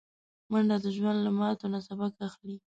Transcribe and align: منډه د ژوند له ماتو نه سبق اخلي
منډه 0.51 0.77
د 0.83 0.85
ژوند 0.97 1.19
له 1.25 1.31
ماتو 1.39 1.65
نه 1.73 1.79
سبق 1.87 2.13
اخلي 2.27 2.55